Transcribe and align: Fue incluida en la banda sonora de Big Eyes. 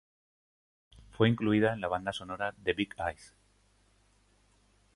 Fue 1.11 1.29
incluida 1.29 1.73
en 1.73 1.81
la 1.81 1.87
banda 1.87 2.11
sonora 2.11 2.55
de 2.57 2.73
Big 2.73 2.95
Eyes. 2.97 3.35